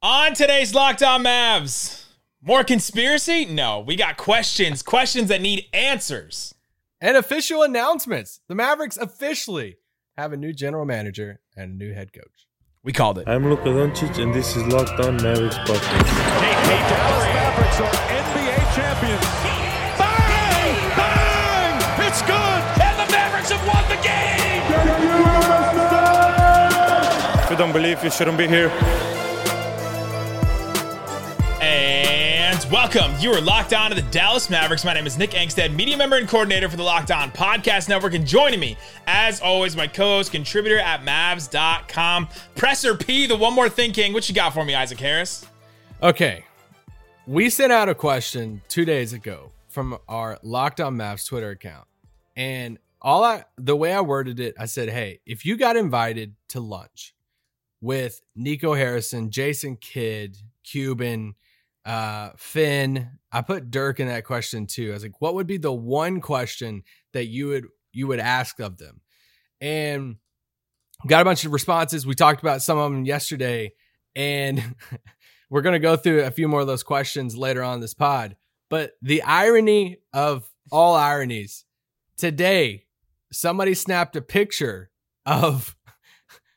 [0.00, 2.04] On today's Locked On Mavs,
[2.40, 3.44] more conspiracy?
[3.44, 6.54] No, we got questions, questions that need answers.
[7.00, 8.38] And official announcements.
[8.46, 9.78] The Mavericks officially
[10.16, 12.46] have a new general manager and a new head coach.
[12.84, 13.28] We called it.
[13.28, 16.06] I'm Luka Doncic, and this is Locked On Mavericks podcast.
[16.38, 17.90] Hey, hey, Dallas Mavericks are
[18.22, 19.26] NBA champions.
[19.98, 20.94] Bang!
[20.94, 22.06] Bang!
[22.06, 22.62] It's good!
[22.86, 24.62] And the Mavericks have won the game!
[27.42, 28.70] If you don't believe, you shouldn't be here.
[32.70, 33.14] Welcome.
[33.18, 34.84] You are locked on to the Dallas Mavericks.
[34.84, 38.12] My name is Nick Angstadt, media member and coordinator for the Locked On Podcast Network.
[38.12, 43.54] And joining me, as always, my co host, contributor at Mavs.com, Presser P, the one
[43.54, 44.12] more thing king.
[44.12, 45.46] What you got for me, Isaac Harris?
[46.02, 46.44] Okay.
[47.26, 51.86] We sent out a question two days ago from our Locked On Mavs Twitter account.
[52.36, 56.34] And all I, the way I worded it, I said, hey, if you got invited
[56.48, 57.14] to lunch
[57.80, 61.34] with Nico Harrison, Jason Kidd, Cuban,
[61.88, 63.10] uh, Finn.
[63.32, 64.90] I put Dirk in that question too.
[64.90, 66.82] I was like, what would be the one question
[67.14, 69.00] that you would you would ask of them?
[69.60, 70.16] And
[71.06, 72.06] got a bunch of responses.
[72.06, 73.72] We talked about some of them yesterday,
[74.14, 74.76] and
[75.50, 78.36] we're gonna go through a few more of those questions later on this pod.
[78.68, 81.64] But the irony of all ironies,
[82.18, 82.84] today
[83.32, 84.90] somebody snapped a picture
[85.24, 85.74] of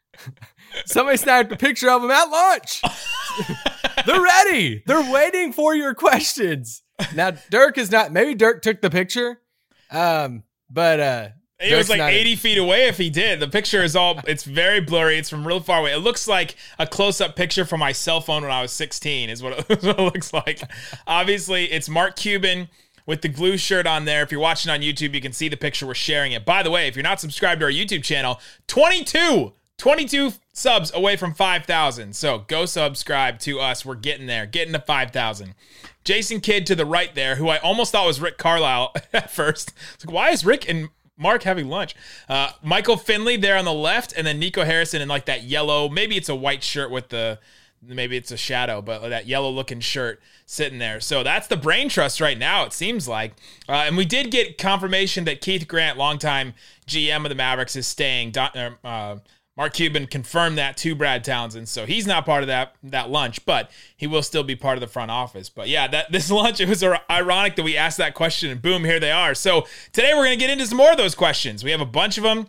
[0.85, 2.81] somebody snapped a picture of him at lunch.
[4.05, 4.83] They're ready.
[4.85, 6.83] They're waiting for your questions.
[7.15, 8.11] Now Dirk is not.
[8.11, 9.41] Maybe Dirk took the picture,
[9.89, 11.27] um, but uh,
[11.59, 13.39] Dirk's was like not- 80 feet away if he did.
[13.39, 15.17] The picture is all, it's very blurry.
[15.17, 15.93] It's from real far away.
[15.93, 19.29] It looks like a close up picture from my cell phone when I was 16,
[19.29, 20.61] is what it, is what it looks like.
[21.07, 22.67] Obviously, it's Mark Cuban
[23.05, 24.23] with the glue shirt on there.
[24.23, 25.85] If you're watching on YouTube, you can see the picture.
[25.85, 26.45] We're sharing it.
[26.45, 31.15] By the way, if you're not subscribed to our YouTube channel, 22, 22 subs away
[31.15, 32.15] from 5,000.
[32.15, 33.83] So go subscribe to us.
[33.83, 35.55] We're getting there, getting to 5,000.
[36.03, 39.73] Jason Kidd to the right there, who I almost thought was Rick Carlisle at first.
[39.95, 41.95] It's like, why is Rick and Mark having lunch?
[42.29, 45.89] Uh, Michael Finley there on the left, and then Nico Harrison in like that yellow,
[45.89, 47.39] maybe it's a white shirt with the,
[47.81, 50.99] maybe it's a shadow, but that yellow looking shirt sitting there.
[50.99, 53.33] So that's the brain trust right now, it seems like.
[53.67, 56.53] Uh, and we did get confirmation that Keith Grant, longtime
[56.85, 58.37] GM of the Mavericks, is staying.
[58.37, 59.17] Uh, uh,
[59.57, 63.45] Mark Cuban confirmed that to Brad Townsend, so he's not part of that that lunch,
[63.45, 65.49] but he will still be part of the front office.
[65.49, 68.85] But yeah, that this lunch it was ironic that we asked that question, and boom,
[68.85, 69.35] here they are.
[69.35, 71.63] So today we're gonna get into some more of those questions.
[71.63, 72.47] We have a bunch of them.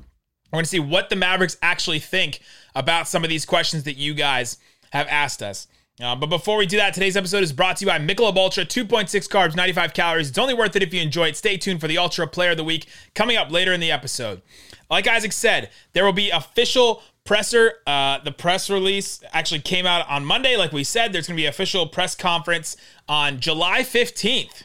[0.53, 2.41] We're gonna see what the Mavericks actually think
[2.75, 4.59] about some of these questions that you guys
[4.93, 5.67] have asked us.
[6.03, 8.65] Uh, but before we do that, today's episode is brought to you by Michelob Ultra,
[8.65, 10.29] 2.6 carbs, 95 calories.
[10.29, 11.37] It's only worth it if you enjoy it.
[11.37, 14.43] Stay tuned for the Ultra Player of the Week coming up later in the episode.
[14.91, 17.75] Like Isaac said, there will be official presser.
[17.87, 20.57] Uh, the press release actually came out on Monday.
[20.57, 22.77] Like we said, there's going to be official press conference
[23.09, 24.65] on July 15th,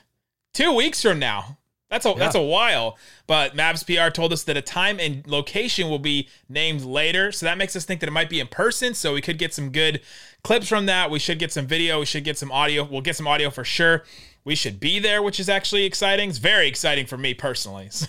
[0.55, 1.56] two weeks from now.
[1.89, 2.97] That's a that's a while.
[3.27, 7.45] But Mavs PR told us that a time and location will be named later, so
[7.45, 8.93] that makes us think that it might be in person.
[8.93, 10.01] So we could get some good
[10.43, 11.09] clips from that.
[11.09, 11.99] We should get some video.
[11.99, 12.83] We should get some audio.
[12.83, 14.03] We'll get some audio for sure.
[14.43, 16.29] We should be there, which is actually exciting.
[16.29, 17.89] It's very exciting for me personally.
[17.97, 18.07] So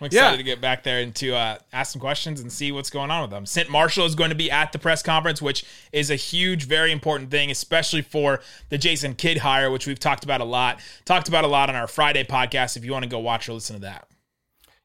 [0.00, 0.36] I'm excited Yeah.
[0.36, 3.22] to get back there and to uh, ask some questions and see what's going on
[3.22, 3.46] with them.
[3.46, 6.92] Cynt Marshall is going to be at the press conference, which is a huge, very
[6.92, 10.80] important thing, especially for the Jason Kidd hire, which we've talked about a lot.
[11.06, 12.76] Talked about a lot on our Friday podcast.
[12.76, 14.06] If you want to go watch or listen to that.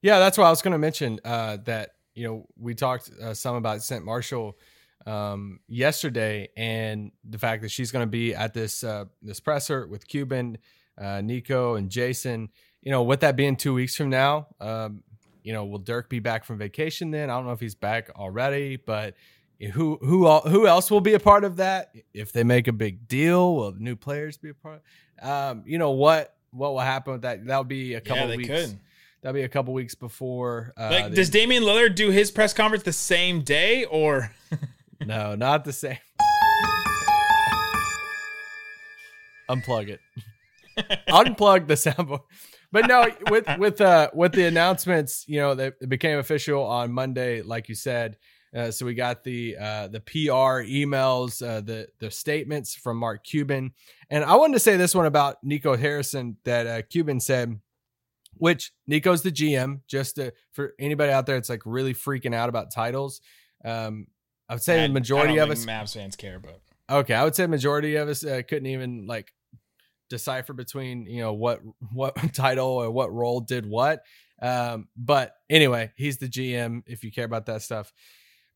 [0.01, 1.19] Yeah, that's what I was going to mention.
[1.25, 4.57] Uh, that you know we talked uh, some about Cynt Marshall
[5.05, 9.87] um, yesterday, and the fact that she's going to be at this uh, this presser
[9.87, 10.57] with Cuban,
[10.97, 12.49] uh, Nico, and Jason.
[12.81, 15.03] You know, with that being two weeks from now, um,
[15.43, 17.29] you know, will Dirk be back from vacation then?
[17.29, 19.15] I don't know if he's back already, but
[19.73, 21.93] who who who else will be a part of that?
[22.13, 24.81] If they make a big deal, will new players be a part?
[25.21, 27.45] Um, you know what what will happen with that?
[27.45, 28.49] That'll be a couple they weeks.
[28.49, 28.79] could.
[29.21, 30.73] That'll be a couple weeks before.
[30.75, 34.31] Uh, Like, the- does Damian Lillard do his press conference the same day or?
[35.05, 35.97] no, not the same.
[39.49, 39.99] Unplug it.
[41.09, 42.21] Unplug the soundboard.
[42.71, 46.91] But no, with with uh with the announcements, you know, they, it became official on
[46.91, 48.17] Monday, like you said.
[48.55, 53.23] Uh, so we got the uh, the PR emails, uh, the the statements from Mark
[53.23, 53.71] Cuban,
[54.09, 57.59] and I wanted to say this one about Nico Harrison that uh, Cuban said,
[58.33, 59.81] which Nico's the GM.
[59.87, 63.21] Just to, for anybody out there, it's like really freaking out about titles.
[63.63, 64.07] Um,
[64.49, 67.23] I would say I- the majority I of us Mavs fans care, but Okay, I
[67.23, 69.31] would say majority of us uh, couldn't even like
[70.11, 71.61] decipher between you know what
[71.91, 74.03] what title or what role did what.
[74.41, 77.91] Um, but anyway, he's the GM if you care about that stuff.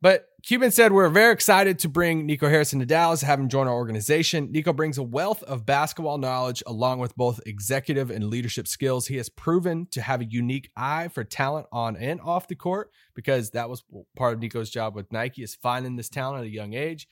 [0.02, 3.68] But Cuban said, We're very excited to bring Nico Harrison to Dallas, have him join
[3.68, 4.52] our organization.
[4.52, 9.08] Nico brings a wealth of basketball knowledge along with both executive and leadership skills.
[9.08, 12.92] He has proven to have a unique eye for talent on and off the court
[13.16, 13.84] because that was
[14.16, 17.08] part of Nico's job with Nike is finding this talent at a young age.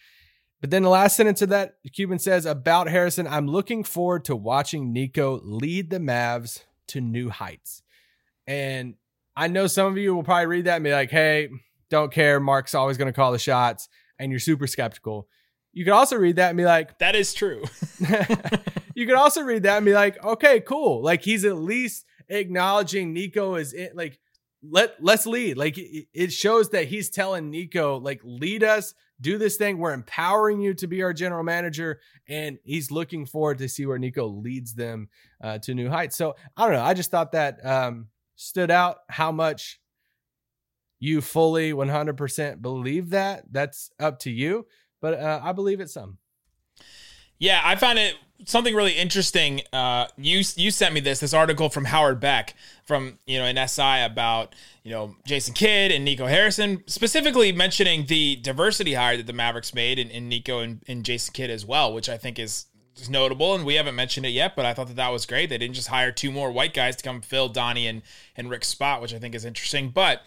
[0.63, 4.35] But then the last sentence of that, Cuban says about Harrison, I'm looking forward to
[4.37, 7.83] watching Nico lead the Mavs to new heights.
[8.47, 8.93] And
[9.35, 11.49] I know some of you will probably read that and be like, hey,
[11.89, 12.39] don't care.
[12.39, 15.27] Mark's always going to call the shots, and you're super skeptical.
[15.73, 17.65] You could also read that and be like, that is true.
[18.95, 21.03] you could also read that and be like, okay, cool.
[21.03, 24.17] Like he's at least acknowledging Nico is in, like,
[24.65, 25.57] let let's lead.
[25.57, 28.93] Like it shows that he's telling Nico, like, lead us,
[29.23, 29.79] do this thing.
[29.79, 33.97] We're empowering you to be our general manager, and he's looking forward to see where
[33.97, 35.09] Nico leads them
[35.41, 36.15] uh, to new heights.
[36.15, 36.83] So I don't know.
[36.83, 39.79] I just thought that um, stood out how much
[40.99, 43.45] you fully 100% believe that.
[43.51, 44.67] That's up to you,
[45.01, 46.17] but uh, I believe it some.
[47.39, 49.61] Yeah, I found it something really interesting.
[49.71, 52.55] Uh, you you sent me this this article from Howard Beck
[52.85, 58.05] from you know an SI about you know Jason Kidd and Nico Harrison, specifically mentioning
[58.05, 61.65] the diversity hire that the Mavericks made in, in Nico and, and Jason Kidd as
[61.65, 62.67] well, which I think is
[63.09, 65.49] notable, and we haven't mentioned it yet, but I thought that that was great.
[65.49, 68.01] They didn't just hire two more white guys to come fill Donnie and
[68.35, 69.89] and Rick's spot, which I think is interesting.
[69.89, 70.21] But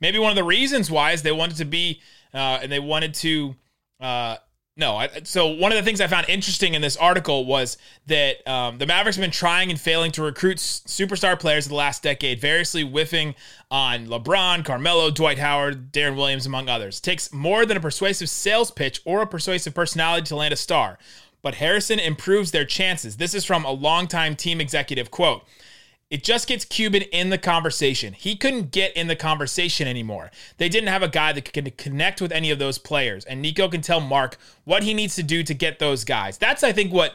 [0.00, 2.00] maybe one of the reasons why is they wanted to be
[2.34, 3.56] uh, and they wanted to.
[4.00, 4.36] Uh,
[4.76, 7.76] no, I, so one of the things I found interesting in this article was
[8.06, 11.76] that um, the Mavericks have been trying and failing to recruit superstar players in the
[11.76, 13.34] last decade, variously whiffing
[13.70, 16.98] on LeBron, Carmelo, Dwight Howard, Deron Williams, among others.
[16.98, 20.56] It takes more than a persuasive sales pitch or a persuasive personality to land a
[20.56, 20.98] star
[21.42, 23.16] but Harrison improves their chances.
[23.16, 25.42] This is from a longtime team executive quote.
[26.12, 28.12] It just gets Cuban in the conversation.
[28.12, 30.30] He couldn't get in the conversation anymore.
[30.58, 33.24] They didn't have a guy that could connect with any of those players.
[33.24, 36.36] And Nico can tell Mark what he needs to do to get those guys.
[36.36, 37.14] That's, I think, what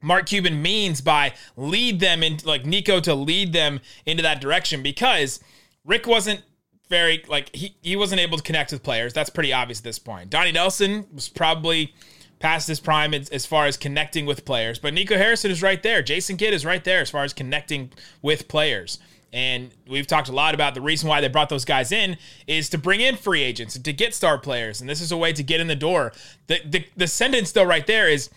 [0.00, 4.84] Mark Cuban means by lead them in, like Nico to lead them into that direction
[4.84, 5.40] because
[5.84, 6.44] Rick wasn't
[6.88, 9.12] very, like, he, he wasn't able to connect with players.
[9.12, 10.30] That's pretty obvious at this point.
[10.30, 11.92] Donnie Nelson was probably
[12.38, 14.78] past his prime as, far as connecting with players.
[14.78, 16.02] But Nico Harrison is right there.
[16.02, 17.90] Jason Kidd is right there as far as connecting
[18.22, 18.98] with players.
[19.32, 22.68] And we've talked a lot about the reason why they brought those guys in is
[22.70, 24.80] to bring in free agents and to get star players.
[24.80, 26.12] And this is a way to get in the door.
[26.46, 28.30] The, the, the sentence, though, right there is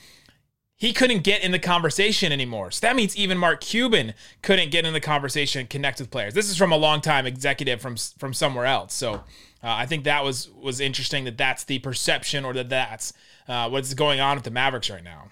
[0.75, 2.71] he couldn't get in the conversation anymore.
[2.71, 6.33] So that means even Mark Cuban couldn't get in the conversation and connect with players.
[6.33, 8.95] This is from a longtime executive from from somewhere else.
[8.95, 9.24] So
[9.63, 13.13] uh, I think that was was interesting that that's the perception or that that's
[13.48, 15.30] uh, what's going on with the Mavericks right now.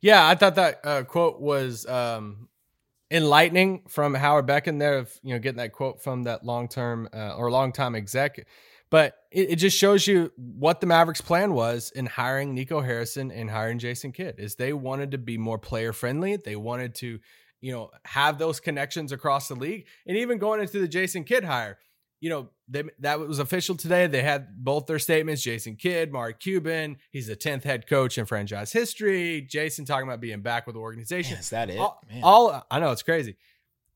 [0.00, 2.48] Yeah, I thought that uh, quote was um,
[3.10, 6.68] enlightening from Howard Beck in there of you know getting that quote from that long
[6.68, 8.46] term uh, or long time exec.
[8.90, 13.30] But it, it, just shows you what the Mavericks' plan was in hiring Nico Harrison
[13.30, 14.34] and hiring Jason Kidd.
[14.38, 16.36] Is they wanted to be more player friendly.
[16.36, 17.18] They wanted to,
[17.60, 21.44] you know, have those connections across the league, and even going into the Jason Kidd
[21.44, 21.78] hire
[22.22, 24.06] you know, they, that was official today.
[24.06, 25.42] They had both their statements.
[25.42, 29.42] Jason Kidd, Mark Cuban, he's the 10th head coach in franchise history.
[29.42, 31.32] Jason talking about being back with the organization.
[31.32, 31.78] Man, is that it?
[31.78, 33.36] All, all, I know it's crazy.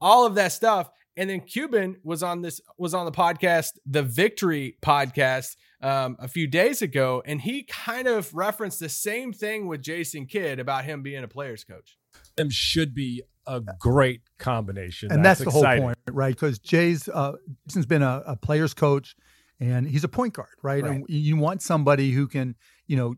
[0.00, 0.90] All of that stuff.
[1.17, 6.26] And then Cuban was on this was on the podcast, the Victory podcast, um, a
[6.26, 10.84] few days ago, and he kind of referenced the same thing with Jason Kidd about
[10.84, 11.96] him being a player's coach.
[12.36, 15.12] Them should be a great combination.
[15.12, 15.82] And that's, that's the exciting.
[15.82, 16.34] whole point, right?
[16.34, 17.32] Because Jay's uh,
[17.67, 19.17] Jason's been a, a, player's coach,
[19.60, 20.82] and he's a point guard, right?
[20.82, 20.93] right?
[20.93, 23.15] And you want somebody who can, you know,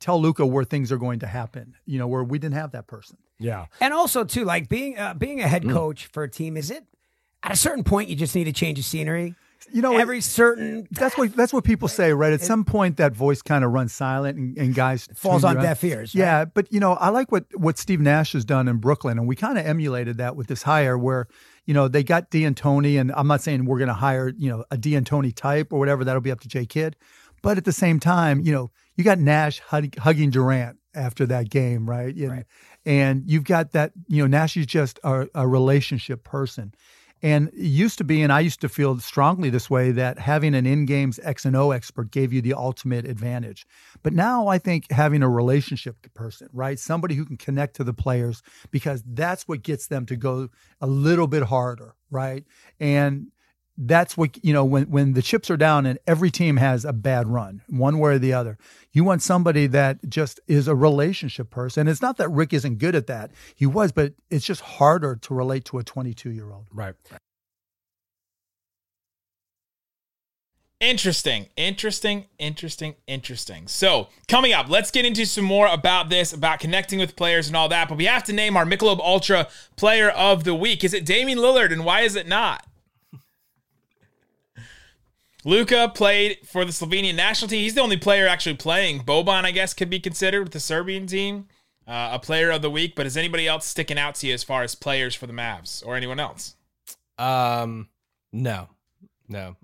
[0.00, 1.74] tell Luka where things are going to happen.
[1.86, 3.16] You know, where we didn't have that person.
[3.38, 5.72] Yeah, and also too, like being uh, being a head mm.
[5.72, 6.12] coach mm.
[6.12, 6.84] for a team, is it
[7.42, 9.34] at a certain point you just need to change the scenery?
[9.72, 13.12] You know every certain that's what that's what people say right at some point that
[13.12, 16.20] voice kind of runs silent and, and guys falls on deaf ears right?
[16.20, 19.26] yeah but you know i like what what steve nash has done in brooklyn and
[19.26, 21.26] we kind of emulated that with this hire where
[21.64, 24.64] you know they got D'Antoni and i'm not saying we're going to hire you know
[24.70, 26.96] a D'Antoni type or whatever that'll be up to jay kidd
[27.42, 31.88] but at the same time you know you got nash hugging durant after that game
[31.88, 32.44] right and, right.
[32.84, 36.72] and you've got that you know nash is just a, a relationship person
[37.22, 40.66] and used to be, and I used to feel strongly this way, that having an
[40.66, 43.66] in games X and O expert gave you the ultimate advantage.
[44.02, 46.78] But now I think having a relationship person, right?
[46.78, 50.48] Somebody who can connect to the players because that's what gets them to go
[50.80, 52.44] a little bit harder, right?
[52.78, 53.28] And
[53.78, 56.92] that's what you know when when the chips are down and every team has a
[56.92, 58.56] bad run one way or the other
[58.92, 62.94] you want somebody that just is a relationship person it's not that rick isn't good
[62.94, 66.66] at that he was but it's just harder to relate to a 22 year old
[66.72, 66.94] right
[70.78, 73.66] Interesting, interesting, interesting, interesting.
[73.66, 77.56] So, coming up, let's get into some more about this, about connecting with players and
[77.56, 77.88] all that.
[77.88, 80.84] But we have to name our Michelob Ultra Player of the Week.
[80.84, 82.66] Is it Damian Lillard, and why is it not?
[85.46, 87.62] Luka played for the Slovenian national team.
[87.62, 89.04] He's the only player actually playing.
[89.04, 91.46] Boban, I guess, could be considered with the Serbian team
[91.86, 92.96] uh, a player of the week.
[92.96, 95.86] But is anybody else sticking out to you as far as players for the Mavs
[95.86, 96.56] or anyone else?
[97.16, 97.88] Um,
[98.32, 98.70] no,
[99.28, 99.54] no.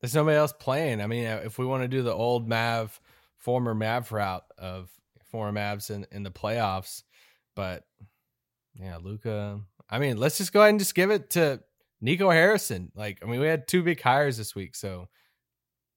[0.00, 1.02] There's nobody else playing.
[1.02, 2.98] I mean, if we want to do the old Mav,
[3.36, 4.88] former Mav route of
[5.30, 7.02] former Mavs in, in the playoffs,
[7.54, 7.84] but
[8.74, 9.60] yeah, Luka.
[9.90, 11.60] I mean, let's just go ahead and just give it to
[12.00, 12.90] Nico Harrison.
[12.94, 15.08] Like, I mean, we had two big hires this week, so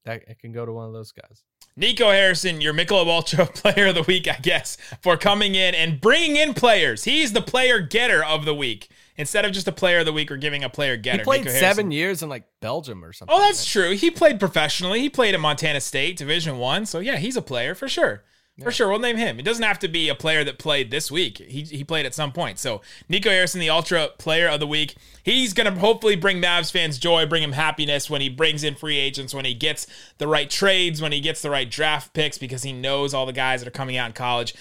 [0.05, 1.43] that it can go to one of those guys.
[1.75, 5.99] Nico Harrison, your Michelob Ultra Player of the Week, I guess, for coming in and
[5.99, 7.03] bringing in players.
[7.03, 8.89] He's the player getter of the week.
[9.15, 11.19] Instead of just a player of the week, we're giving a player getter.
[11.19, 13.35] He played seven years in like Belgium or something.
[13.35, 13.91] Oh, that's true.
[13.91, 14.99] He played professionally.
[15.01, 16.85] He played at Montana State, Division One.
[16.85, 18.23] So yeah, he's a player for sure.
[18.61, 19.39] For sure, we'll name him.
[19.39, 21.39] It doesn't have to be a player that played this week.
[21.39, 22.59] He, he played at some point.
[22.59, 26.71] So Nico Harrison, the Ultra Player of the Week, he's going to hopefully bring Mavs
[26.71, 29.87] fans joy, bring him happiness when he brings in free agents, when he gets
[30.19, 33.33] the right trades, when he gets the right draft picks, because he knows all the
[33.33, 34.53] guys that are coming out in college.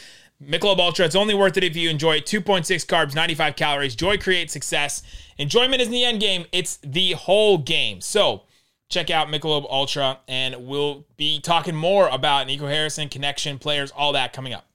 [0.43, 2.25] Michelob Ultra, it's only worth it if you enjoy it.
[2.25, 3.95] 2.6 carbs, 95 calories.
[3.95, 5.03] Joy creates success.
[5.37, 8.01] Enjoyment isn't the end game, it's the whole game.
[8.01, 8.45] So
[8.93, 14.13] check out Michelob Ultra, and we'll be talking more about Nico Harrison, connection, players, all
[14.13, 14.67] that coming up.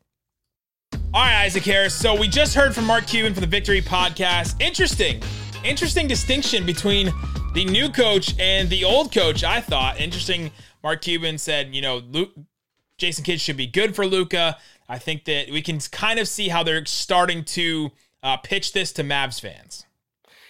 [1.14, 1.94] All right, Isaac Harris.
[1.94, 4.60] So we just heard from Mark Cuban for the Victory Podcast.
[4.60, 5.22] Interesting,
[5.64, 7.12] interesting distinction between
[7.54, 9.44] the new coach and the old coach.
[9.44, 10.52] I thought interesting.
[10.84, 12.32] Mark Cuban said, you know, Luke,
[12.98, 14.58] Jason Kidd should be good for Luka.
[14.90, 17.92] I think that we can kind of see how they're starting to
[18.24, 19.86] uh, pitch this to Mavs fans.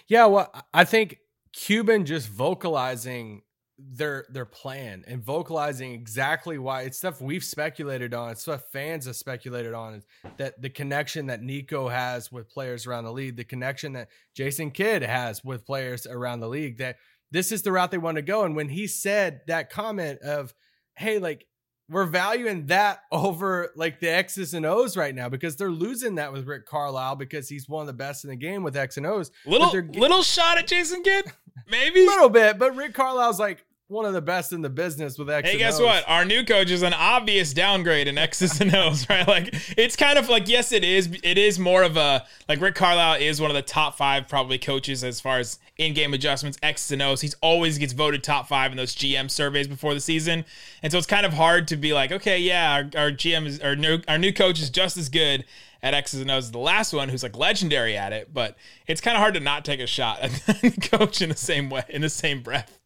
[0.06, 1.18] Yeah, well, I think
[1.52, 3.42] Cuban just vocalizing
[3.78, 9.06] their their plan and vocalizing exactly why it's stuff we've speculated on, it's stuff fans
[9.06, 10.02] have speculated on
[10.36, 14.70] that the connection that Nico has with players around the league, the connection that Jason
[14.70, 16.96] Kidd has with players around the league, that
[17.30, 18.44] this is the route they want to go.
[18.44, 20.54] And when he said that comment of,
[20.96, 21.46] hey, like
[21.88, 26.32] we're valuing that over like the X's and O's right now because they're losing that
[26.32, 29.06] with Rick Carlisle because he's one of the best in the game with X and
[29.06, 29.30] O's.
[29.46, 31.26] Little little shot at Jason Kidd,
[31.70, 32.00] maybe.
[32.00, 35.30] a little bit, but Rick Carlisle's like one of the best in the business with
[35.30, 35.48] X.
[35.48, 35.80] Hey, guess O's.
[35.80, 36.04] what?
[36.06, 39.26] Our new coach is an obvious downgrade in X's and O's, right?
[39.26, 41.08] Like it's kind of like yes, it is.
[41.22, 44.58] It is more of a like Rick Carlisle is one of the top five probably
[44.58, 47.22] coaches as far as in-game adjustments, X's and O's.
[47.22, 50.44] He's always gets voted top five in those GM surveys before the season,
[50.82, 53.60] and so it's kind of hard to be like, okay, yeah, our, our GM is
[53.60, 55.46] our new our new coach is just as good
[55.82, 58.34] at X's and O's as the last one, who's like legendary at it.
[58.34, 60.30] But it's kind of hard to not take a shot at
[60.60, 62.77] the coach in the same way, in the same breath.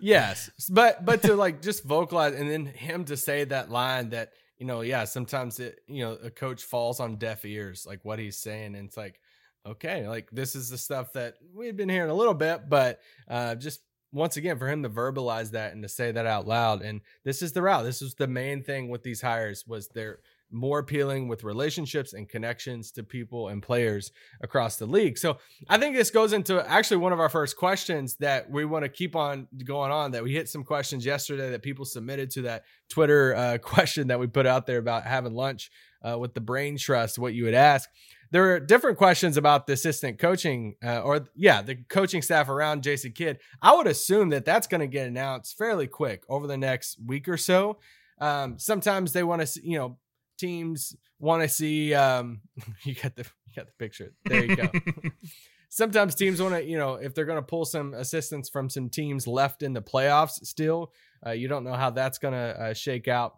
[0.00, 4.32] Yes, but but to like just vocalize and then him to say that line that
[4.58, 8.18] you know, yeah, sometimes it you know a coach falls on deaf ears, like what
[8.18, 9.20] he's saying, and it's like,
[9.64, 13.54] okay, like this is the stuff that we've been hearing a little bit, but uh,
[13.54, 13.80] just
[14.12, 17.40] once again for him to verbalize that and to say that out loud, and this
[17.40, 17.84] is the route.
[17.84, 20.18] This was the main thing with these hires was they're
[20.50, 25.18] more appealing with relationships and connections to people and players across the league.
[25.18, 25.38] So
[25.68, 28.88] I think this goes into actually one of our first questions that we want to
[28.88, 30.12] keep on going on.
[30.12, 34.18] That we hit some questions yesterday that people submitted to that Twitter uh, question that
[34.18, 35.70] we put out there about having lunch
[36.02, 37.18] uh, with the Brain Trust.
[37.18, 37.88] What you would ask.
[38.30, 42.82] There are different questions about the assistant coaching, uh, or yeah, the coaching staff around
[42.82, 43.38] Jason Kidd.
[43.62, 47.26] I would assume that that's going to get announced fairly quick over the next week
[47.26, 47.78] or so.
[48.20, 49.98] Um, sometimes they want to, you know,
[50.38, 51.94] teams want to see.
[51.94, 52.40] Um,
[52.84, 54.12] you got the you got the picture.
[54.24, 54.70] There you go.
[55.70, 58.88] Sometimes teams want to, you know, if they're going to pull some assistance from some
[58.88, 60.94] teams left in the playoffs still,
[61.26, 63.36] uh, you don't know how that's going to uh, shake out.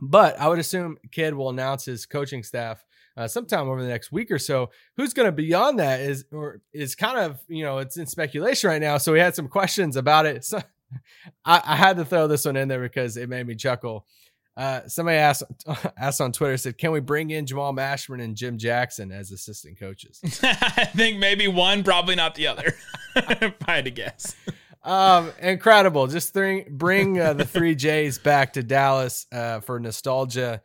[0.00, 2.82] But I would assume Kidd will announce his coaching staff
[3.16, 4.70] uh, sometime over the next week or so.
[4.96, 8.06] Who's going to be on that is or is kind of you know it's in
[8.06, 8.98] speculation right now.
[8.98, 10.44] So we had some questions about it.
[10.44, 10.60] So
[11.44, 14.06] I, I had to throw this one in there because it made me chuckle.
[14.56, 15.44] Uh, somebody asked
[15.96, 19.78] asked on Twitter said, "Can we bring in Jamal Mashburn and Jim Jackson as assistant
[19.78, 22.74] coaches?" I think maybe one, probably not the other.
[23.16, 24.36] if I had to guess.
[24.82, 26.06] um, incredible!
[26.06, 30.60] Just bring bring uh, the three J's back to Dallas uh, for nostalgia,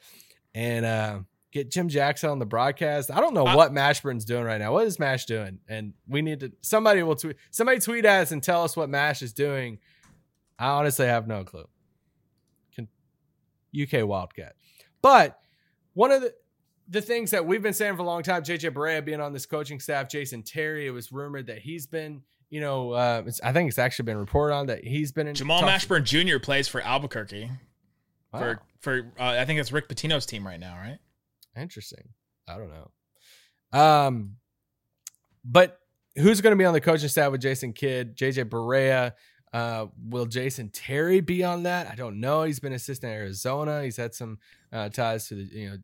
[0.53, 1.20] and uh,
[1.53, 3.10] get Jim Jackson on the broadcast.
[3.10, 4.74] I don't know what Mashburn's doing right now.
[4.74, 5.60] What is Mash doing?
[5.70, 9.22] And we need to somebody will tweet somebody tweet us and tell us what Mash
[9.22, 9.79] is doing.
[10.60, 11.67] I honestly have no clue.
[13.84, 14.55] UK Wildcat,
[15.01, 15.39] but
[15.93, 16.34] one of the
[16.89, 19.46] the things that we've been saying for a long time, JJ Barea being on this
[19.46, 23.51] coaching staff, Jason Terry, it was rumored that he's been you know, uh, it's, I
[23.51, 26.39] think it's actually been reported on that he's been in Jamal Mashburn Jr.
[26.39, 27.51] plays for Albuquerque
[28.31, 28.39] Wow.
[28.39, 30.98] for for uh, I think it's Rick Pitino's team right now, right?
[31.57, 32.10] Interesting.
[32.48, 33.79] I don't know.
[33.79, 34.38] Um,
[35.43, 35.79] but
[36.15, 39.13] who's going to be on the coaching staff with Jason Kidd, JJ Barea?
[39.54, 41.89] Uh, will Jason Terry be on that?
[41.89, 42.44] I don't know.
[42.44, 43.84] He's been assistant at Arizona.
[43.84, 44.39] He's had some
[44.72, 45.77] uh, ties to the you know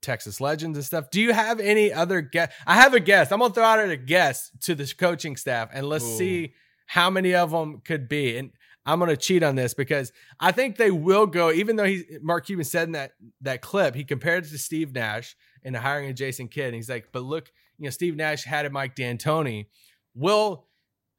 [0.00, 1.10] Texas Legends and stuff.
[1.10, 2.52] Do you have any other guess?
[2.66, 3.32] I have a guess.
[3.32, 6.16] I'm gonna throw out a guess to the coaching staff, and let's Ooh.
[6.16, 6.54] see
[6.86, 8.38] how many of them could be.
[8.38, 8.52] And
[8.86, 11.50] I'm gonna cheat on this because I think they will go.
[11.50, 14.94] Even though he Mark Cuban said in that that clip, he compared it to Steve
[14.94, 16.66] Nash and hiring of Jason Kidd.
[16.66, 19.66] And he's like, but look, you know, Steve Nash had a Mike D'Antoni.
[20.14, 20.67] Will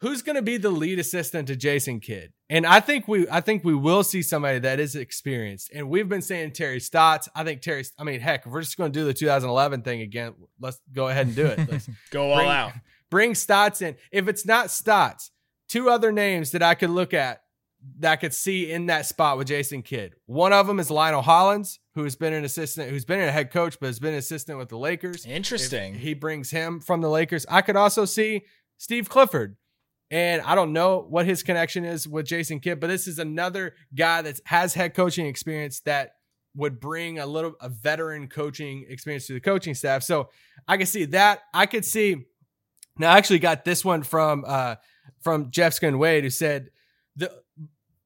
[0.01, 2.31] who's going to be the lead assistant to Jason Kidd?
[2.49, 5.71] And I think we I think we will see somebody that is experienced.
[5.73, 7.29] And we've been saying Terry Stotts.
[7.35, 7.85] I think Terry.
[7.97, 11.07] I mean, heck, if we're just going to do the 2011 thing again, let's go
[11.09, 11.69] ahead and do it.
[11.69, 12.73] Let's Go all out.
[13.09, 13.95] bring Stotts in.
[14.11, 15.31] If it's not Stotts,
[15.67, 17.41] two other names that I could look at
[17.99, 20.15] that I could see in that spot with Jason Kidd.
[20.25, 23.79] One of them is Lionel Hollins, who's been an assistant, who's been a head coach,
[23.79, 25.25] but has been an assistant with the Lakers.
[25.25, 25.95] Interesting.
[25.95, 27.45] If he brings him from the Lakers.
[27.49, 28.43] I could also see
[28.77, 29.55] Steve Clifford.
[30.11, 33.75] And I don't know what his connection is with Jason Kidd, but this is another
[33.93, 36.13] guy that has head coaching experience that
[36.55, 40.03] would bring a little a veteran coaching experience to the coaching staff.
[40.03, 40.29] So
[40.67, 41.41] I could see that.
[41.53, 42.25] I could see
[42.97, 44.75] now I actually got this one from uh
[45.21, 46.69] from Jeff Skin Wade who said
[47.15, 47.31] the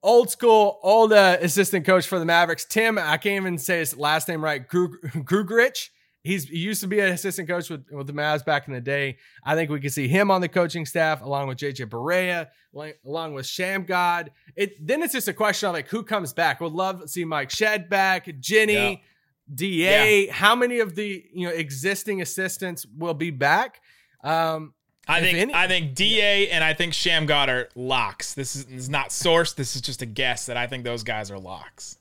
[0.02, 3.96] old school old uh, assistant coach for the Mavericks, Tim, I can't even say his
[3.96, 5.90] last name right, Grug- Grugerich.
[6.24, 8.80] He's he used to be an assistant coach with, with the Mavs back in the
[8.80, 9.18] day.
[9.44, 12.98] I think we could see him on the coaching staff along with JJ Barea, like,
[13.06, 14.30] along with Shammgod.
[14.56, 16.62] It then it's just a question of like who comes back.
[16.62, 19.04] Would love to see Mike Shed back, Jenny,
[19.54, 20.28] Da.
[20.32, 23.82] How many of the you know existing assistants will be back?
[24.24, 24.74] Um,
[25.06, 28.34] I think any- I think Da and I think Shammgod are locks.
[28.34, 29.56] This is, this is not sourced.
[29.56, 31.98] This is just a guess that I think those guys are locks.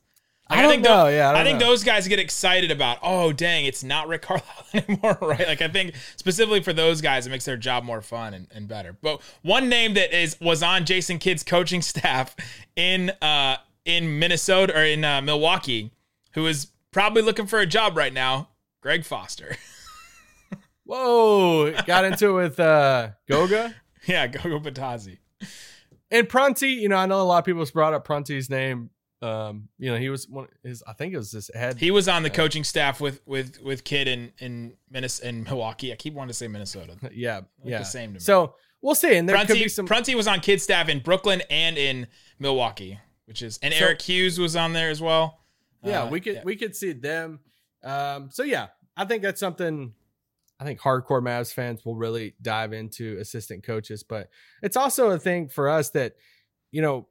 [0.56, 1.04] Like, I think know.
[1.04, 1.66] tho- Yeah, I don't think know.
[1.66, 2.99] those guys get excited about.
[3.02, 3.64] Oh, dang!
[3.64, 4.44] It's not Rick Carlisle
[4.75, 5.47] anymore, right?
[5.47, 8.68] Like I think specifically for those guys, it makes their job more fun and, and
[8.68, 8.96] better.
[9.00, 12.37] But one name that is was on Jason Kidd's coaching staff
[12.76, 15.90] in uh in Minnesota or in uh, Milwaukee,
[16.35, 18.48] who is probably looking for a job right now,
[18.81, 19.57] Greg Foster.
[20.85, 23.74] whoa, got into it with uh, Goga.
[24.07, 25.18] yeah, Goga Bitadze.
[26.11, 28.90] And Prunty, you know, I know a lot of people have brought up Prunty's name.
[29.22, 31.78] Um, you know, he was one his I think it was his head.
[31.78, 35.92] He was on the coaching staff with with with Kidd in in Minnesota in Milwaukee.
[35.92, 36.96] I keep wanting to say Minnesota.
[37.12, 37.78] yeah, yeah.
[37.78, 38.20] the same to me.
[38.20, 39.16] So we'll see.
[39.16, 42.08] And there could Prunty, be some Prunty was on Kidd staff in Brooklyn and in
[42.38, 45.38] Milwaukee, which is and So- Eric Hughes was on there as well.
[45.85, 46.42] Yeah, Uh, we could yeah.
[46.44, 47.40] we could see them.
[47.85, 49.94] Um, so yeah, I think that's something
[50.61, 54.28] I think hardcore Mavs fans will really dive into assistant coaches, but
[54.62, 56.14] it's also a thing for us that,
[56.70, 57.08] you know,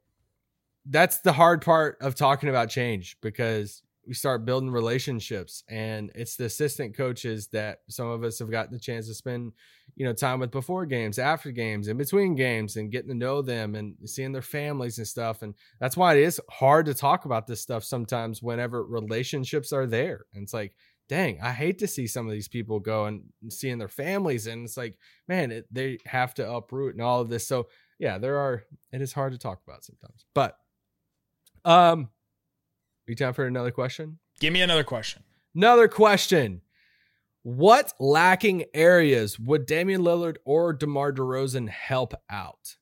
[0.86, 6.36] that's the hard part of talking about change because we start building relationships and it's
[6.36, 9.52] the assistant coaches that some of us have gotten the chance to spend
[9.94, 13.42] you know time with before games after games in between games and getting to know
[13.42, 15.42] them and seeing their families and stuff.
[15.42, 19.86] And that's why it is hard to talk about this stuff sometimes whenever relationships are
[19.86, 20.26] there.
[20.34, 20.74] And it's like
[21.08, 24.46] dang i hate to see some of these people go and seeing their families.
[24.46, 24.96] And it's like
[25.28, 27.46] man it, they have to uproot and all of this.
[27.46, 27.68] So
[27.98, 30.24] yeah there are it is hard to talk about sometimes.
[30.34, 30.56] But
[31.64, 32.08] um
[33.06, 35.22] you time for another question Give me another question.
[35.54, 36.62] Another question.
[37.44, 42.76] What lacking areas would Damian Lillard or DeMar DeRozan help out?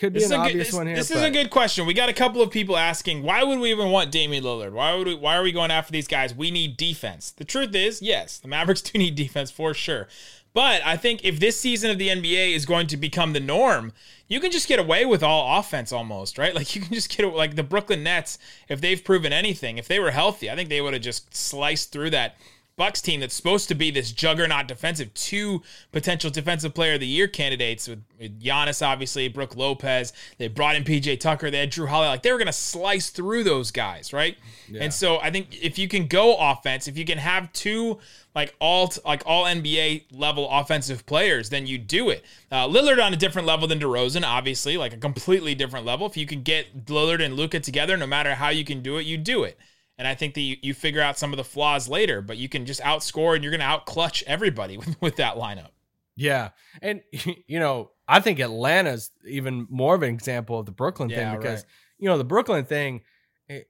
[0.00, 0.96] Could be This, is an a, good, obvious this, one here.
[0.96, 1.84] this is a good question.
[1.84, 4.72] We got a couple of people asking, why would we even want Damian Lillard?
[4.72, 6.34] Why would we, why are we going after these guys?
[6.34, 7.32] We need defense.
[7.32, 10.08] The truth is, yes, the Mavericks do need defense for sure.
[10.54, 13.92] But I think if this season of the NBA is going to become the norm,
[14.26, 16.54] you can just get away with all offense almost, right?
[16.60, 18.38] Like you can just get like the Brooklyn Nets,
[18.70, 21.92] if they've proven anything, if they were healthy, I think they would have just sliced
[21.92, 22.36] through that
[22.76, 27.06] Bucks team that's supposed to be this juggernaut defensive, two potential defensive player of the
[27.06, 30.12] year candidates with, with Giannis, obviously, Brook Lopez.
[30.38, 31.50] They brought in PJ Tucker.
[31.50, 32.10] They had Jrue Holiday.
[32.10, 34.36] Like they were going to slice through those guys, right?
[34.82, 37.98] And so I think if you can go offense, if you can have two
[38.34, 42.24] like all like all NBA level offensive players, then you do it.
[42.50, 46.06] Uh, Lillard on a different level than DeRozan, obviously, like a completely different level.
[46.06, 49.06] If you can get Lillard and Luka together, no matter how you can do it,
[49.06, 49.58] you do it.
[50.00, 52.48] And I think that you, you figure out some of the flaws later, but you
[52.48, 55.72] can just outscore and you're going to outclutch everybody with, with that lineup.
[56.16, 56.50] Yeah.
[56.80, 57.02] And,
[57.46, 61.38] you know, I think Atlanta's even more of an example of the Brooklyn Yeah, thing
[61.38, 61.70] because, right.
[61.98, 63.02] you know, the Brooklyn thing,
[63.46, 63.68] it,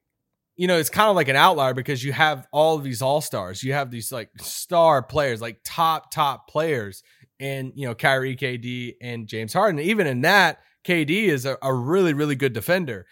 [0.55, 3.21] you know, it's kind of like an outlier because you have all of these all
[3.21, 3.65] stars.
[3.65, 7.03] You have these like star players, like top, top players
[7.41, 9.81] and you know Kyrie, KD, and James Harden.
[9.81, 13.07] Even in that, KD is a, a really really good defender.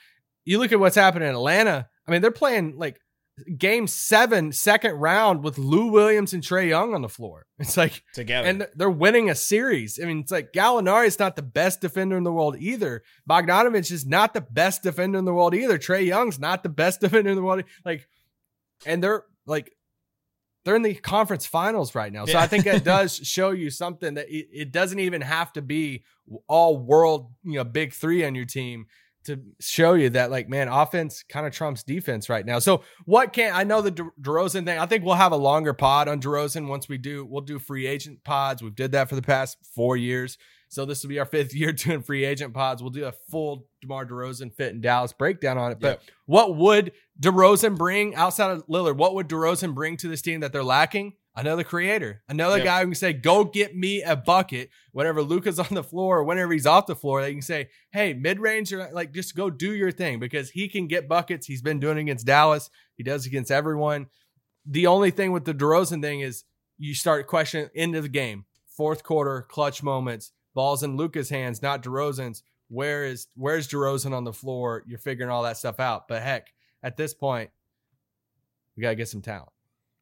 [0.45, 1.89] You look at what's happening in Atlanta.
[2.07, 3.01] I mean, they're playing like
[3.57, 7.47] game seven, second round with Lou Williams and Trae Young on the floor.
[7.59, 8.49] It's like Together.
[8.49, 9.99] and they're winning a series.
[10.01, 13.03] I mean, it's like Gallinari is not the best defender in the world either.
[13.29, 15.77] Bogdanovich is not the best defender in the world either.
[15.77, 17.65] Trae Young's not the best defender in the world.
[17.85, 18.07] Like,
[18.87, 19.73] and they're like,
[20.65, 22.27] they're in the conference finals right now.
[22.27, 22.43] So Yeah.
[22.43, 26.05] I think that does show you something that it, it doesn't even have to be
[26.47, 28.87] all world, you know, big three on your team
[29.29, 32.59] to show you that, like, man, offense kind of trumps defense right now.
[32.59, 34.79] So what can I know the De- DeRozan thing?
[34.79, 37.25] I think we'll have a longer pod on DeRozan once we do.
[37.25, 38.63] We'll do free agent pods.
[38.63, 40.37] We've did that for the past four years.
[40.71, 42.83] So this will be our fifth year doing free agent pods.
[42.83, 45.81] We'll do a full DeMar DeRozan fit in Dallas breakdown on it.
[45.81, 46.03] But Yep.
[46.27, 48.97] what would DeRozan bring outside of Lillard?
[48.97, 51.15] What would DeRozan bring to this team that they're lacking?
[51.39, 55.69] Another creator, another guy who can say, "Go get me a bucket." Whenever Luka's on
[55.71, 59.13] the floor or whenever he's off the floor, they can say, "Hey, mid range, like
[59.13, 61.47] just go do your thing," because he can get buckets.
[61.47, 62.71] He's been doing it against Dallas.
[62.97, 64.09] He does against everyone.
[64.67, 66.43] The only thing with the DeRozan thing is
[66.77, 71.85] you start questioning of the game, fourth quarter, clutch moments, balls in Luka's hands, not
[71.85, 72.43] DeRozan's.
[72.69, 74.83] Where is where's DeRozan on the floor?
[74.89, 76.09] You're figuring all that stuff out.
[76.09, 77.51] But heck, at this point,
[78.77, 79.53] we gotta get some talent.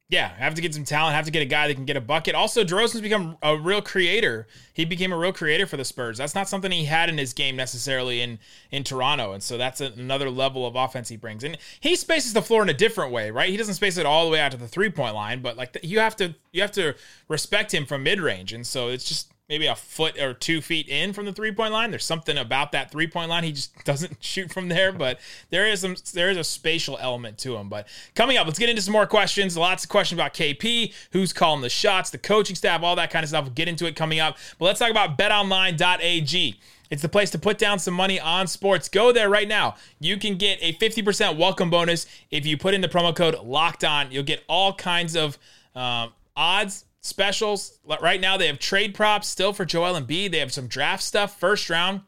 [0.09, 2.01] Yeah, have to get some talent, have to get a guy that can get a
[2.01, 2.33] bucket.
[2.33, 4.47] Also, DeRozan's become a real creator.
[4.73, 6.17] He became a real creator for the Spurs.
[6.17, 8.39] That's not something he had in his game necessarily in
[8.71, 11.43] in Toronto, and so that's a, another level of offense he brings.
[11.43, 13.49] And he spaces the floor in a different way, right?
[13.49, 15.77] He doesn't space it all the way out to the three point line, but like
[15.83, 16.95] you have to you have to
[17.27, 20.89] respect him from mid range, and so it's just maybe a foot or two feet
[20.89, 21.89] in from the three point line.
[21.89, 23.43] There's something about that three point line.
[23.43, 27.37] He just doesn't shoot from there, but there is some there is a spatial element
[27.39, 27.69] to him.
[27.69, 29.57] But coming up, let's get into some more questions.
[29.57, 33.23] Lots of questions about KP, who's calling the shots, the coaching staff, all that kind
[33.23, 33.45] of stuff.
[33.45, 34.37] We'll get into it coming up.
[34.59, 36.59] But let's talk about betonline.ag.
[36.89, 38.87] It's the place to put down some money on sports.
[38.87, 39.75] Go there right now.
[39.99, 43.83] You can get a 50% welcome bonus if you put in the promo code locked
[43.83, 44.09] on.
[44.09, 45.37] You'll get all kinds of
[45.75, 47.79] um, odds, specials.
[48.01, 50.31] Right now, they have trade props still for Joel Embiid.
[50.31, 52.01] They have some draft stuff, first round,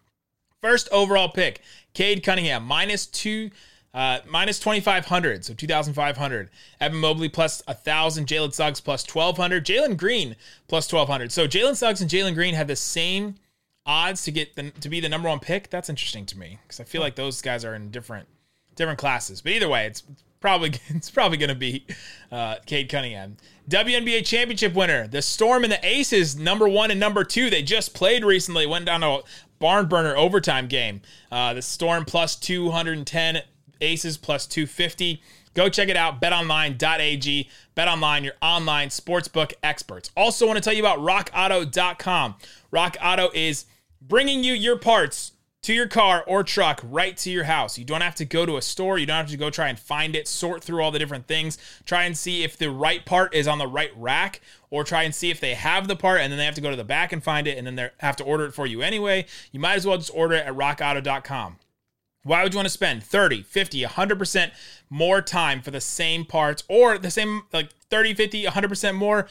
[0.62, 1.62] first overall pick.
[1.94, 3.52] Cade Cunningham, minus two.
[3.92, 10.36] Uh, minus 2500 so 2500 evan mobley plus 1000 jalen suggs plus 1200 jalen green
[10.68, 13.34] plus 1200 so jalen suggs and jalen green have the same
[13.88, 16.80] odds to get the, to be the number one pick that's interesting to me because
[16.80, 18.28] i feel like those guys are in different
[18.76, 20.04] different classes but either way it's
[20.40, 21.86] probably it's probably going to be
[22.32, 23.38] uh, Cade Cunningham.
[23.70, 27.50] WNBA championship winner, the Storm and the Aces, number one and number two.
[27.50, 29.22] They just played recently, went down to a
[29.60, 31.02] barn burner overtime game.
[31.32, 33.44] Uh, the Storm plus 210,
[33.82, 35.22] Aces plus 250.
[35.54, 37.50] Go check it out, betonline.ag.
[37.76, 40.12] BetOnline, your online sportsbook experts.
[40.16, 42.36] Also, want to tell you about rockauto.com.
[42.72, 43.66] Rock Auto is
[44.02, 47.78] bringing you your parts to your car or truck right to your house.
[47.78, 48.98] You don't have to go to a store.
[48.98, 51.58] You don't have to go try and find it, sort through all the different things,
[51.86, 55.14] try and see if the right part is on the right rack, or try and
[55.14, 57.12] see if they have the part and then they have to go to the back
[57.12, 59.26] and find it and then they have to order it for you anyway.
[59.52, 61.58] You might as well just order it at rockauto.com.
[62.24, 64.52] Why would you want to spend 30, 50, 100%
[64.90, 69.28] more time for the same parts or the same like 30, 50, 100% more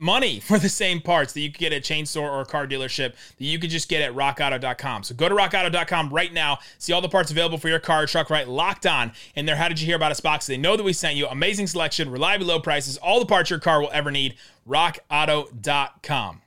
[0.00, 2.46] money for the same parts that you could get at a chain store or a
[2.46, 5.04] car dealership that you could just get at rockauto.com.
[5.04, 8.06] So go to rockauto.com right now, see all the parts available for your car or
[8.06, 9.56] truck right locked on in there.
[9.56, 10.46] How Did You Hear About Us box.
[10.46, 13.58] They know that we sent you amazing selection, reliably low prices, all the parts your
[13.58, 14.36] car will ever need.
[14.66, 16.42] rockauto.com.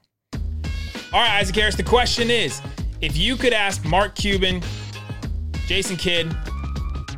[1.13, 2.61] All right, Isaac Harris, the question is
[3.01, 4.63] if you could ask Mark Cuban,
[5.67, 6.35] Jason Kidd,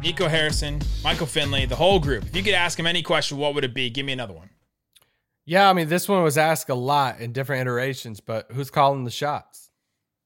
[0.02, 3.56] Nico Harrison, Michael Finley, the whole group, if you could ask them any question, what
[3.56, 3.90] would it be?
[3.90, 4.50] Give me another one.
[5.46, 9.04] Yeah, I mean, this one was asked a lot in different iterations, but who's calling
[9.04, 9.70] the shots?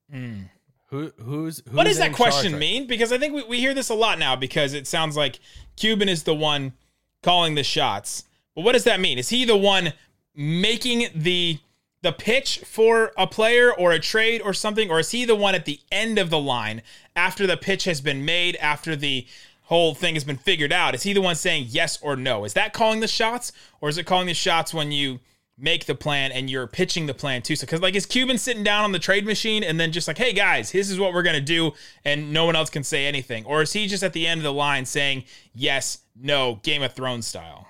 [0.09, 0.43] Hmm.
[0.87, 2.87] Who who's, who's what does that question right- mean?
[2.87, 5.39] Because I think we, we hear this a lot now because it sounds like
[5.75, 6.73] Cuban is the one
[7.21, 8.23] calling the shots.
[8.55, 9.17] But what does that mean?
[9.17, 9.93] Is he the one
[10.33, 11.59] making the
[12.01, 15.53] the pitch for a player or a trade or something, or is he the one
[15.53, 16.81] at the end of the line
[17.15, 19.27] after the pitch has been made, after the
[19.69, 20.95] whole thing has been figured out?
[20.95, 22.43] Is he the one saying yes or no?
[22.43, 23.51] Is that calling the shots,
[23.81, 25.19] or is it calling the shots when you
[25.59, 27.55] make the plan and you're pitching the plan too?
[27.55, 30.17] So, because like, is Cuban sitting down on the trade machine and then just like,
[30.17, 33.45] hey guys, this is what we're gonna do, and no one else can say anything,
[33.45, 36.93] or is he just at the end of the line saying yes, no, Game of
[36.93, 37.67] Thrones style?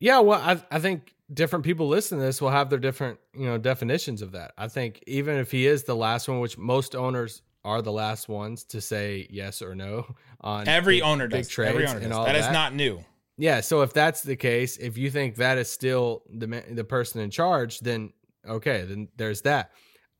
[0.00, 3.44] Yeah, well, I I think different people listening to this will have their different you
[3.44, 4.52] know definitions of that.
[4.56, 8.28] I think even if he is the last one, which most owners are the last
[8.28, 10.06] ones to say yes or no
[10.40, 11.48] on Every big- owner big does.
[11.48, 12.16] trades Every owner and does.
[12.18, 13.04] all That that is not new.
[13.40, 17.20] Yeah, so if that's the case, if you think that is still the the person
[17.20, 18.12] in charge, then
[18.48, 19.70] okay, then there's that.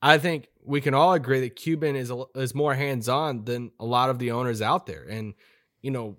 [0.01, 3.71] I think we can all agree that Cuban is a, is more hands on than
[3.79, 5.03] a lot of the owners out there.
[5.03, 5.33] And
[5.81, 6.15] you know,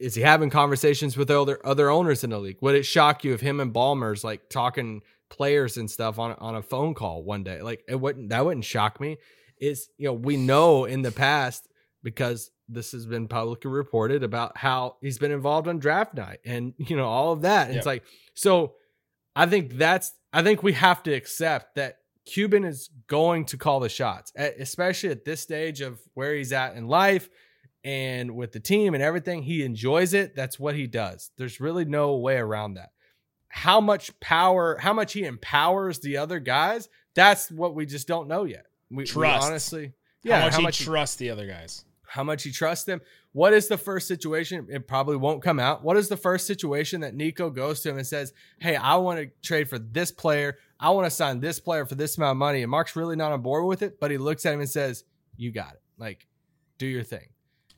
[0.00, 2.58] is he having conversations with other other owners in the league?
[2.62, 6.56] Would it shock you if him and Ballmer's like talking players and stuff on on
[6.56, 7.62] a phone call one day?
[7.62, 9.18] Like it wouldn't that wouldn't shock me.
[9.60, 11.68] Is you know we know in the past
[12.02, 16.74] because this has been publicly reported about how he's been involved on draft night and
[16.78, 17.68] you know all of that.
[17.68, 18.74] And It's like so.
[19.36, 23.80] I think that's I think we have to accept that Cuban is going to call
[23.80, 27.28] the shots, especially at this stage of where he's at in life
[27.82, 29.42] and with the team and everything.
[29.42, 30.36] He enjoys it.
[30.36, 31.30] That's what he does.
[31.38, 32.90] There's really no way around that.
[33.48, 38.28] How much power, how much he empowers the other guys, that's what we just don't
[38.28, 38.66] know yet.
[38.90, 39.42] We, trust.
[39.42, 40.40] We honestly, yeah.
[40.40, 41.84] How much, how much he trusts the other guys.
[42.06, 43.00] How much he trusts them.
[43.32, 44.66] What is the first situation?
[44.68, 45.84] It probably won't come out.
[45.84, 49.20] What is the first situation that Nico goes to him and says, Hey, I want
[49.20, 50.58] to trade for this player.
[50.80, 52.62] I want to sign this player for this amount of money.
[52.62, 55.04] And Mark's really not on board with it, but he looks at him and says,
[55.36, 55.82] You got it.
[55.98, 56.26] Like,
[56.78, 57.28] do your thing.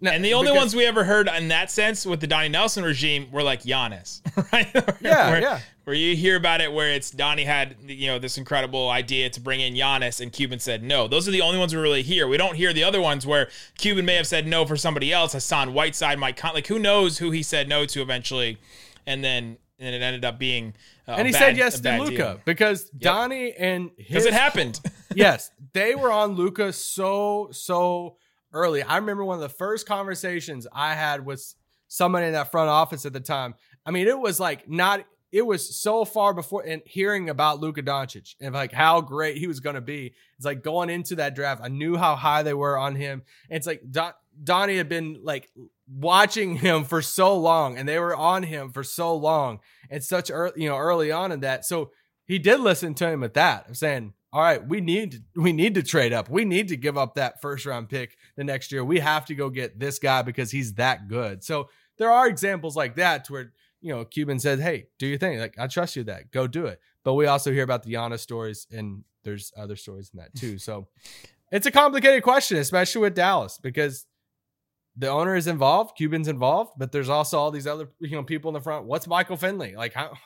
[0.03, 2.49] Now, and the only because, ones we ever heard in that sense with the Donnie
[2.49, 4.21] Nelson regime were like Giannis,
[4.53, 4.69] right?
[5.01, 5.61] Yeah, where, yeah.
[5.85, 9.41] Where you hear about it, where it's Donnie had you know this incredible idea to
[9.41, 11.07] bring in Giannis, and Cuban said no.
[11.07, 12.27] Those are the only ones we really hear.
[12.27, 15.35] We don't hear the other ones where Cuban may have said no for somebody else.
[15.35, 18.59] Hassan Whiteside might con- like who knows who he said no to eventually,
[19.07, 20.75] and then and it ended up being.
[21.07, 23.03] Uh, and he bad, said yes to Luka because yep.
[23.03, 24.81] Donnie and because it happened.
[25.15, 28.17] yes, they were on Luka so so
[28.53, 28.83] early.
[28.83, 31.55] I remember one of the first conversations I had with
[31.89, 33.55] someone in that front office at the time.
[33.85, 37.83] I mean, it was like not it was so far before and hearing about Luka
[37.83, 40.15] Doncic and like how great he was going to be.
[40.37, 43.23] It's like going into that draft, I knew how high they were on him.
[43.49, 44.13] And it's like Don,
[44.45, 45.51] Donnie had been like
[45.89, 50.31] watching him for so long and they were on him for so long and such
[50.31, 51.65] early, you know, early on in that.
[51.65, 51.93] So
[52.27, 53.65] he did listen to him at that.
[53.69, 56.31] I'm saying, all right, we need to, we need to trade up.
[56.31, 58.83] We need to give up that first round pick the next year.
[58.83, 61.45] We have to go get this guy because he's that good.
[61.45, 61.69] So
[61.99, 65.39] there are examples like that to where you know Cuban said, "Hey, do your thing.
[65.39, 66.31] Like I trust you that.
[66.31, 70.11] Go do it." But we also hear about the Giannis stories, and there's other stories
[70.15, 70.59] in that too.
[70.59, 70.89] So
[71.51, 74.07] it's a complicated question, especially with Dallas because
[74.97, 78.49] the owner is involved, Cuban's involved, but there's also all these other you know people
[78.49, 78.87] in the front.
[78.87, 79.93] What's Michael Finley like?
[79.93, 80.17] How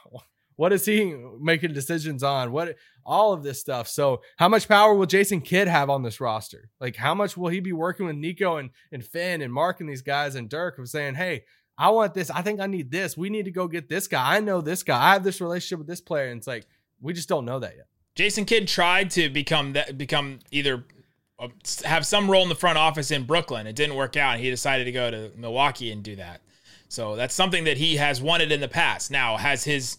[0.56, 2.50] what is he making decisions on?
[2.50, 3.88] What all of this stuff.
[3.88, 6.70] So how much power will Jason Kidd have on this roster?
[6.80, 9.88] Like how much will he be working with Nico and, and Finn and Mark and
[9.88, 11.44] these guys and Dirk of saying, hey,
[11.78, 12.30] I want this.
[12.30, 13.16] I think I need this.
[13.16, 14.36] We need to go get this guy.
[14.36, 15.00] I know this guy.
[15.00, 16.28] I have this relationship with this player.
[16.28, 16.66] And it's like,
[17.00, 17.86] we just don't know that yet.
[18.14, 20.84] Jason Kidd tried to become that become either
[21.38, 21.48] uh,
[21.84, 23.66] have some role in the front office in Brooklyn.
[23.66, 24.38] It didn't work out.
[24.38, 26.40] He decided to go to Milwaukee and do that.
[26.88, 29.10] So that's something that he has wanted in the past.
[29.10, 29.98] Now has his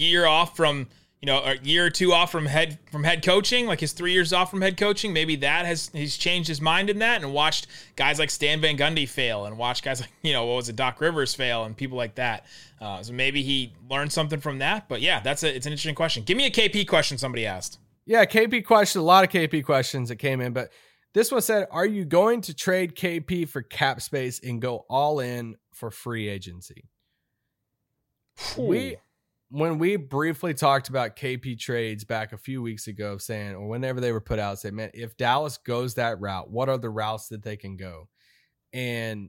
[0.00, 0.88] year off from
[1.20, 4.12] you know a year or two off from head from head coaching, like his three
[4.12, 5.12] years off from head coaching.
[5.12, 8.76] Maybe that has he's changed his mind in that and watched guys like Stan Van
[8.76, 11.76] Gundy fail and watched guys like you know what was it Doc Rivers fail and
[11.76, 12.46] people like that.
[12.80, 14.88] Uh, so maybe he learned something from that.
[14.88, 16.24] But yeah, that's a it's an interesting question.
[16.24, 17.78] Give me a KP question somebody asked.
[18.06, 19.00] Yeah, KP question.
[19.00, 20.70] A lot of KP questions that came in, but
[21.12, 25.20] this one said, "Are you going to trade KP for cap space and go all
[25.20, 26.88] in for free agency?"
[28.58, 28.62] Ooh.
[28.62, 28.96] We
[29.50, 34.00] when we briefly talked about KP trades back a few weeks ago, saying or whenever
[34.00, 37.28] they were put out, say, man, if Dallas goes that route, what are the routes
[37.28, 38.08] that they can go?
[38.72, 39.28] And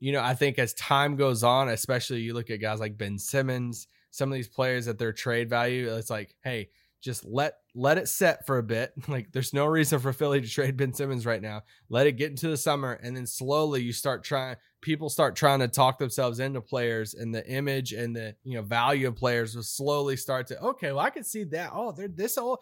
[0.00, 3.20] you know, I think as time goes on, especially you look at guys like Ben
[3.20, 7.98] Simmons, some of these players at their trade value, it's like, hey, just let let
[7.98, 8.92] it set for a bit.
[9.08, 11.62] Like there's no reason for Philly to trade Ben Simmons right now.
[11.88, 15.60] Let it get into the summer and then slowly you start trying people start trying
[15.60, 19.56] to talk themselves into players and the image and the you know value of players
[19.56, 21.70] will slowly start to okay, well I can see that.
[21.72, 22.58] Oh, they're this old.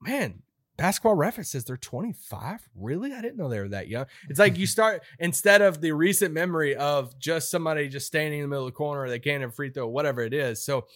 [0.00, 0.42] Man,
[0.76, 4.56] basketball reference says they're 25 really i didn't know they were that young it's like
[4.56, 8.66] you start instead of the recent memory of just somebody just standing in the middle
[8.66, 10.86] of the corner or they can't have free throw whatever it is so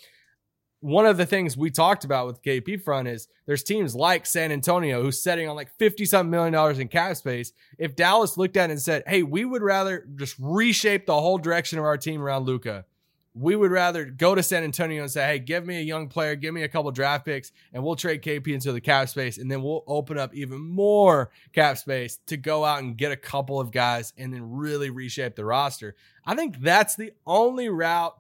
[0.81, 4.53] one of the things we talked about with KP front is there's teams like San
[4.53, 7.53] Antonio who's setting on like 50 something million dollars in cap space.
[7.79, 11.39] If Dallas looked at it and said, Hey, we would rather just reshape the whole
[11.39, 12.85] direction of our team around Luka.
[13.33, 16.37] We would rather go to San Antonio and say, Hey, give me a young player,
[16.37, 19.39] give me a couple draft picks, and we'll trade KP into the cap space.
[19.39, 23.17] And then we'll open up even more cap space to go out and get a
[23.17, 25.97] couple of guys and then really reshape the roster.
[26.25, 28.17] I think that's the only route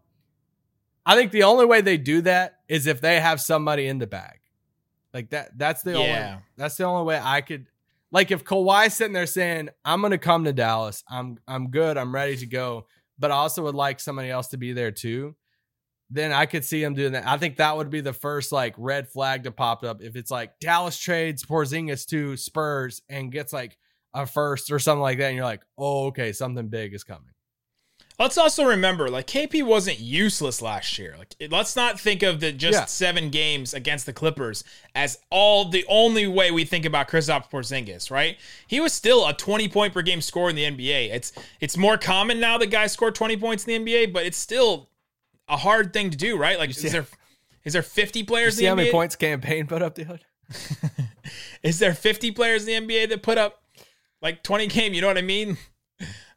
[1.06, 4.08] I think the only way they do that is if they have somebody in the
[4.08, 4.40] bag.
[5.14, 5.96] Like that that's the yeah.
[5.98, 7.68] only that's the only way I could
[8.10, 12.14] like if Kawhi's sitting there saying, I'm gonna come to Dallas, I'm I'm good, I'm
[12.14, 12.86] ready to go,
[13.18, 15.34] but I also would like somebody else to be there too.
[16.10, 17.26] then I could see him doing that.
[17.26, 20.30] I think that would be the first like red flag to pop up if it's
[20.30, 23.76] like Dallas trades Porzingis to Spurs and gets like
[24.14, 27.32] a first or something like that, and you're like, oh, okay, something big is coming.
[28.18, 31.16] Let's also remember, like KP wasn't useless last year.
[31.18, 32.84] Like, let's not think of the just Yeah.
[32.86, 38.10] seven games against the Clippers as all the only way we think about Kristaps Porzingis,
[38.10, 38.38] right?
[38.66, 41.10] He was still a 20 point per game scorer in the NBA.
[41.14, 44.38] It's it's more common now that guys score 20 points in the NBA, but it's
[44.38, 44.88] still
[45.48, 46.58] a hard thing to do, right?
[46.58, 47.06] Like, is there
[47.64, 50.24] is there 50 You players see in how the many points campaign put up, dude?
[51.62, 53.62] Is there 50 players in the NBA that put up
[54.22, 54.94] like 20 game?
[54.94, 55.58] You know what I mean?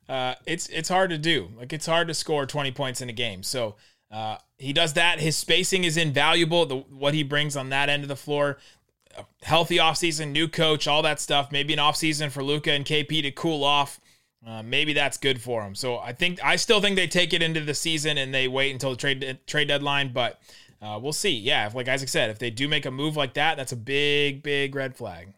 [0.10, 1.50] Uh, it's it's hard to do.
[1.56, 3.44] Like it's hard to score 20 points in a game.
[3.44, 3.76] So
[4.12, 5.20] uh, he does that.
[5.20, 6.66] His spacing is invaluable.
[6.66, 8.58] The, what he brings on that end of the floor,
[9.16, 11.52] a healthy offseason, new coach, all that stuff.
[11.52, 14.02] Maybe an offseason for Luka and KP to cool off.
[14.46, 15.76] Uh, maybe that's good for him.
[15.76, 18.72] So I think I still think they take it into the season and they wait
[18.72, 20.12] until the trade trade deadline.
[20.12, 20.42] But
[20.82, 21.38] uh, we'll see.
[21.38, 23.78] Yeah, if, like Isaac said, if they do make a move like that, that's a
[23.78, 25.34] big big red flag.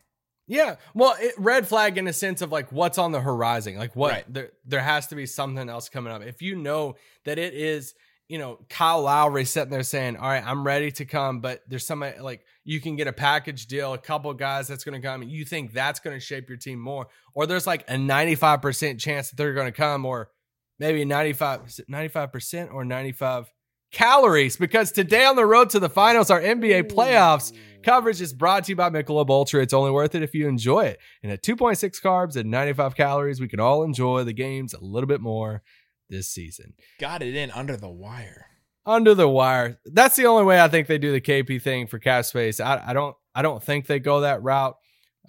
[0.51, 3.95] Yeah, well, it, red flag in a sense of like what's on the horizon, like
[3.95, 4.25] what Right.
[4.27, 6.21] there there has to be something else coming up.
[6.23, 7.93] If you know that it is,
[8.27, 11.87] you know, Kyle Lowry sitting there saying, "All right, I'm ready to come," but there's
[11.87, 15.21] somebody like you can get a package deal, a couple guys that's going to come,
[15.21, 18.61] and you think that's going to shape your team more, or there's like a 95
[18.61, 20.31] percent chance that they're going to come, or
[20.79, 23.49] maybe 95 95 percent or 95
[23.91, 27.51] calories because today on the road to the finals, our NBA playoffs
[27.83, 29.61] coverage is brought to you by Michelob Ultra.
[29.61, 30.99] It's only worth it if you enjoy it.
[31.23, 35.07] And at 2.6 carbs and 95 calories, we can all enjoy the games a little
[35.07, 35.63] bit more
[36.09, 36.73] this season.
[36.99, 38.47] Got it in under the wire.
[38.85, 39.79] Under the wire.
[39.85, 42.59] That's the only way I think they do the KP thing for cap space.
[42.59, 44.75] I, I don't I don't think they go that route.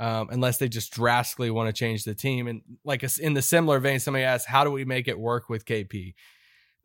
[0.00, 2.48] Um, unless they just drastically want to change the team.
[2.48, 5.66] And like in the similar vein, somebody asked, how do we make it work with
[5.66, 6.14] KP?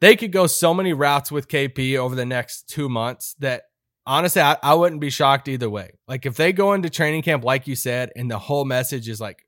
[0.02, 3.64] They could go so many routes with KP over the next two months that
[4.08, 5.92] honestly, I, I wouldn't be shocked either way.
[6.08, 9.22] Like if they go into training camp, like you said, and the whole message is
[9.22, 9.46] like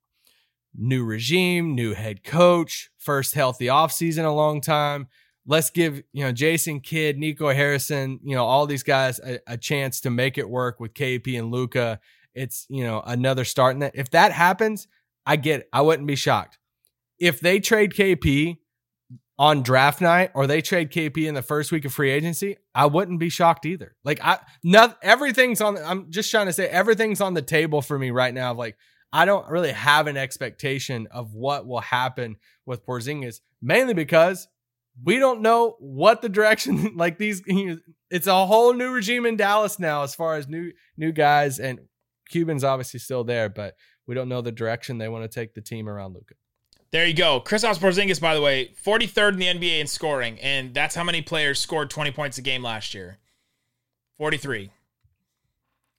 [0.76, 5.08] new regime, new head coach, first healthy offseason in a long time.
[5.48, 9.58] Let's give, you know, Jason Kidd, Nico Harrison, you know, all these guys a, a
[9.58, 12.00] chance to make it work with KP and Luka.
[12.36, 13.96] It's, you know, another start in that.
[13.96, 14.88] If that happens,
[15.26, 15.70] I get it.
[15.74, 16.60] I wouldn't be shocked.
[17.18, 18.58] If they trade KP
[19.40, 22.88] on draft night or they trade KP in the first week of free agency, I
[22.88, 23.96] wouldn't be shocked either.
[24.04, 27.98] Like I not everything's on I'm just trying to say everything's on the table for
[27.98, 28.54] me right now.
[28.54, 28.78] Like
[29.14, 34.50] I don't really have an expectation of what will happen with Porzingis, mainly because
[35.02, 37.42] we don't know what the direction like these
[38.12, 41.80] it's a whole new regime in Dallas now as far as new new guys and
[42.30, 43.76] Cuban's obviously still there, but
[44.06, 46.36] we don't know the direction they want to take the team around Luka.
[46.92, 47.40] There you go.
[47.40, 51.22] Kristaps Porzingis, by the way, 43rd in the NBA in scoring, and that's how many
[51.22, 53.18] players scored 20 points a game last year.
[54.18, 54.72] 43.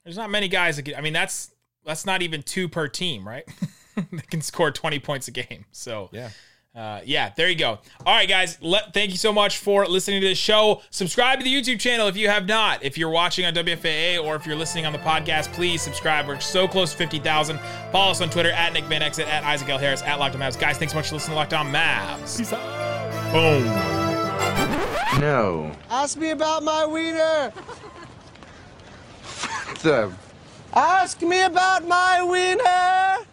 [0.05, 1.53] There's not many guys that can, I mean, that's
[1.85, 3.45] that's not even two per team, right?
[4.13, 5.65] that can score 20 points a game.
[5.71, 6.31] So Yeah.
[6.75, 7.81] Uh, yeah, there you go.
[8.07, 8.57] All right, guys.
[8.61, 10.83] Let, thank you so much for listening to this show.
[10.91, 12.85] Subscribe to the YouTube channel if you have not.
[12.85, 16.29] If you're watching on WFAA or if you're listening on the podcast, please subscribe.
[16.29, 17.59] We're so close to 50,000.
[17.91, 19.79] Follow us on Twitter at Nick Van Exel, at Isaac L.
[19.79, 20.59] Harris, at Lockdown Mavs.
[20.61, 22.39] Guys, thanks so much for listening to Lockdown Mavs.
[22.39, 23.33] Peace out.
[23.33, 23.65] Boom.
[25.21, 25.73] No.
[25.91, 27.53] Ask me about my wiener.
[29.83, 30.13] The
[30.75, 33.27] Ask me about my wiener.